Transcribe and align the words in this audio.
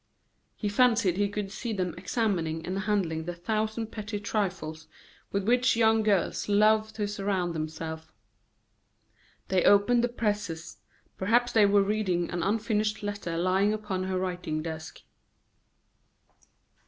He 0.55 0.67
fancied 0.67 1.17
he 1.17 1.29
could 1.29 1.51
see 1.51 1.73
them 1.73 1.93
examining 1.95 2.65
and 2.65 2.79
handling 2.79 3.25
the 3.25 3.35
thousand 3.35 3.91
petty 3.91 4.19
trifles 4.19 4.87
with 5.31 5.47
which 5.47 5.75
young 5.75 6.01
girls 6.01 6.49
love 6.49 6.91
to 6.93 7.07
surround 7.07 7.53
themselves; 7.53 8.07
they 9.49 9.63
opened 9.63 10.03
the 10.03 10.09
presses, 10.09 10.79
perhaps 11.19 11.51
they 11.51 11.67
were 11.67 11.83
reading 11.83 12.31
an 12.31 12.41
unfinished 12.41 13.03
letter 13.03 13.37
lying 13.37 13.73
upon 13.73 14.05
her 14.05 14.17
writing 14.17 14.63
desk. 14.63 15.03